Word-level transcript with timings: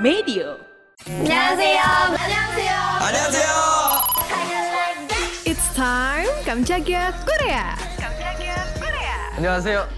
Medio. 0.00 0.58
안녕하세요. 1.06 1.80
안녕하세요. 1.82 2.72
안녕하세요. 3.00 3.48
It's 5.46 5.74
time 5.74 6.28
Kamchagia 6.44 7.12
Korea. 7.24 7.76
안녕하세요. 9.36 9.88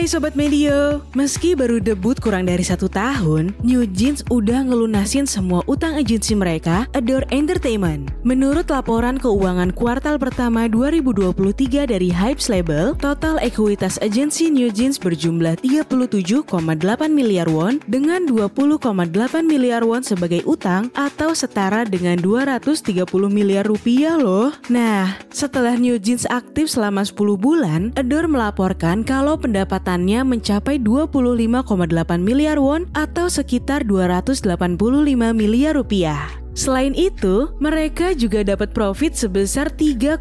Hai 0.00 0.08
Sobat 0.08 0.32
Medio, 0.32 1.04
meski 1.12 1.52
baru 1.52 1.76
debut 1.76 2.16
kurang 2.16 2.48
dari 2.48 2.64
satu 2.64 2.88
tahun, 2.88 3.52
New 3.60 3.84
Jeans 3.84 4.24
udah 4.32 4.64
ngelunasin 4.64 5.28
semua 5.28 5.60
utang 5.68 5.92
agensi 5.92 6.32
mereka, 6.32 6.88
Adore 6.96 7.28
Entertainment. 7.28 8.08
Menurut 8.24 8.72
laporan 8.72 9.20
keuangan 9.20 9.68
kuartal 9.76 10.16
pertama 10.16 10.72
2023 10.72 11.84
dari 11.84 12.08
Hypes 12.08 12.48
Label, 12.48 12.96
total 12.96 13.44
ekuitas 13.44 14.00
agensi 14.00 14.48
New 14.48 14.72
Jeans 14.72 14.96
berjumlah 14.96 15.60
37,8 15.60 16.48
miliar 17.12 17.52
won 17.52 17.76
dengan 17.84 18.24
20,8 18.24 18.80
miliar 19.44 19.84
won 19.84 20.00
sebagai 20.00 20.40
utang 20.48 20.88
atau 20.96 21.36
setara 21.36 21.84
dengan 21.84 22.16
230 22.16 23.04
miliar 23.28 23.68
rupiah 23.68 24.16
loh. 24.16 24.48
Nah, 24.72 25.20
setelah 25.28 25.76
New 25.76 26.00
Jeans 26.00 26.24
aktif 26.32 26.72
selama 26.72 27.04
10 27.04 27.36
bulan, 27.36 27.92
Adore 28.00 28.32
melaporkan 28.32 29.04
kalau 29.04 29.36
pendapatannya 29.90 30.38
mencapai 30.38 30.78
25,8 30.78 32.22
miliar 32.22 32.62
won 32.62 32.86
atau 32.94 33.26
sekitar 33.26 33.82
285 33.82 34.46
miliar 35.34 35.74
rupiah. 35.74 36.39
Selain 36.60 36.92
itu, 36.92 37.48
mereka 37.56 38.12
juga 38.12 38.44
dapat 38.44 38.76
profit 38.76 39.16
sebesar 39.16 39.72
3,9 39.72 40.20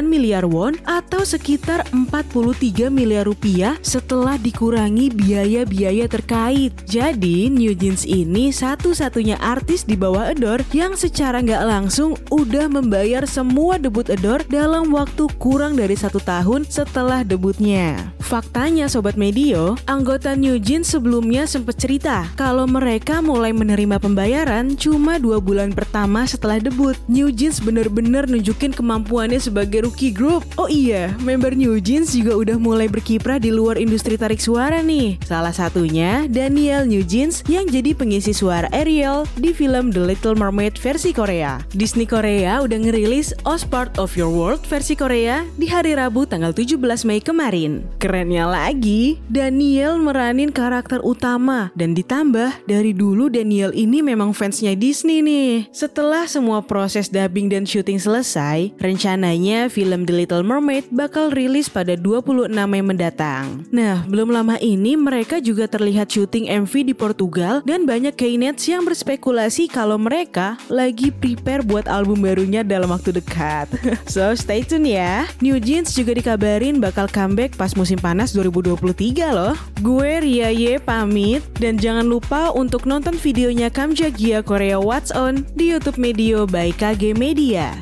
miliar 0.00 0.48
won 0.48 0.72
atau 0.88 1.20
sekitar 1.28 1.84
43 1.92 2.88
miliar 2.88 3.28
rupiah 3.28 3.76
setelah 3.84 4.40
dikurangi 4.40 5.12
biaya-biaya 5.12 6.08
terkait. 6.08 6.72
Jadi, 6.88 7.52
New 7.52 7.76
Jeans 7.76 8.08
ini 8.08 8.48
satu-satunya 8.48 9.36
artis 9.44 9.84
di 9.84 9.92
bawah 9.92 10.32
Adore 10.32 10.64
yang 10.72 10.96
secara 10.96 11.44
nggak 11.44 11.60
langsung 11.68 12.16
udah 12.32 12.64
membayar 12.72 13.28
semua 13.28 13.76
debut 13.76 14.08
Adore 14.08 14.48
dalam 14.48 14.88
waktu 14.88 15.28
kurang 15.36 15.76
dari 15.76 16.00
satu 16.00 16.16
tahun 16.16 16.64
setelah 16.64 17.28
debutnya. 17.28 18.16
Faktanya 18.24 18.88
Sobat 18.92 19.20
Medio, 19.20 19.76
anggota 19.88 20.32
New 20.32 20.56
Jeans 20.60 20.88
sebelumnya 20.92 21.44
sempat 21.44 21.76
cerita 21.80 22.28
kalau 22.40 22.64
mereka 22.64 23.20
mulai 23.20 23.52
menerima 23.56 24.00
pembayaran 24.00 24.76
cuma 24.76 25.16
dua 25.16 25.40
bulan 25.40 25.57
pertama 25.74 26.22
setelah 26.22 26.62
debut. 26.62 26.94
New 27.10 27.34
Jeans 27.34 27.58
bener-bener 27.58 28.30
nunjukin 28.30 28.70
kemampuannya 28.70 29.42
sebagai 29.42 29.82
rookie 29.82 30.14
group. 30.14 30.46
Oh 30.54 30.70
iya, 30.70 31.10
member 31.18 31.58
New 31.58 31.74
Jeans 31.82 32.14
juga 32.14 32.38
udah 32.38 32.56
mulai 32.62 32.86
berkiprah 32.86 33.42
di 33.42 33.50
luar 33.50 33.74
industri 33.82 34.14
tarik 34.14 34.38
suara 34.38 34.78
nih. 34.78 35.18
Salah 35.26 35.50
satunya 35.50 36.30
Daniel 36.30 36.86
New 36.86 37.02
Jeans 37.02 37.42
yang 37.50 37.66
jadi 37.66 37.90
pengisi 37.98 38.30
suara 38.30 38.70
Ariel 38.70 39.26
di 39.34 39.50
film 39.50 39.90
The 39.90 40.02
Little 40.06 40.38
Mermaid 40.38 40.78
versi 40.78 41.10
Korea. 41.10 41.58
Disney 41.74 42.06
Korea 42.06 42.62
udah 42.62 42.78
ngerilis 42.78 43.34
Os 43.42 43.66
Part 43.66 43.98
of 43.98 44.14
Your 44.14 44.30
World 44.30 44.62
versi 44.68 44.94
Korea 44.94 45.42
di 45.58 45.66
hari 45.66 45.98
Rabu 45.98 46.28
tanggal 46.28 46.54
17 46.54 46.78
Mei 47.08 47.18
kemarin. 47.24 47.82
Kerennya 47.96 48.46
lagi, 48.46 49.18
Daniel 49.26 49.96
meranin 49.96 50.52
karakter 50.52 51.00
utama 51.00 51.72
dan 51.72 51.96
ditambah 51.96 52.68
dari 52.68 52.92
dulu 52.92 53.32
Daniel 53.32 53.72
ini 53.72 54.04
memang 54.04 54.36
fansnya 54.36 54.76
Disney 54.76 55.24
nih. 55.24 55.37
Setelah 55.70 56.26
semua 56.26 56.58
proses 56.64 57.06
dubbing 57.06 57.52
dan 57.52 57.62
syuting 57.62 58.02
selesai, 58.02 58.74
rencananya 58.82 59.70
film 59.70 60.02
The 60.08 60.14
Little 60.24 60.42
Mermaid 60.42 60.90
bakal 60.90 61.30
rilis 61.30 61.70
pada 61.70 61.94
26 61.94 62.50
Mei 62.50 62.82
mendatang. 62.82 63.62
Nah, 63.70 64.02
belum 64.10 64.34
lama 64.34 64.58
ini 64.58 64.98
mereka 64.98 65.38
juga 65.38 65.70
terlihat 65.70 66.10
syuting 66.10 66.50
MV 66.66 66.72
di 66.90 66.94
Portugal 66.96 67.62
dan 67.62 67.86
banyak 67.86 68.14
Knets 68.18 68.66
yang 68.66 68.82
berspekulasi 68.82 69.70
kalau 69.70 69.96
mereka 70.00 70.58
lagi 70.66 71.14
prepare 71.14 71.62
buat 71.62 71.86
album 71.86 72.24
barunya 72.24 72.66
dalam 72.66 72.90
waktu 72.90 73.14
dekat. 73.14 73.70
so, 74.10 74.34
stay 74.34 74.66
tune 74.66 74.88
ya. 74.88 75.28
New 75.38 75.62
Jeans 75.62 75.94
juga 75.94 76.16
dikabarin 76.16 76.82
bakal 76.82 77.06
comeback 77.06 77.54
pas 77.54 77.74
musim 77.78 77.98
panas 78.00 78.34
2023 78.34 78.82
loh. 79.30 79.54
Gue 79.78 80.18
Ria 80.22 80.50
Ye 80.50 80.82
pamit 80.82 81.44
dan 81.62 81.78
jangan 81.78 82.06
lupa 82.06 82.50
untuk 82.50 82.88
nonton 82.88 83.14
videonya 83.14 83.70
Kamja 83.70 84.10
Gia 84.10 84.42
Korea 84.42 84.80
What's 84.80 85.14
Di 85.28 85.76
YouTube 85.76 86.00
Medio 86.00 86.48
by 86.48 86.72
KG 86.72 87.12
Media. 87.12 87.76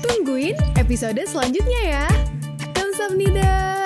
Tungguin 0.00 0.56
episode 0.80 1.20
selanjutnya 1.28 1.80
ya. 1.84 2.06
Kamsahamnida. 2.72 3.85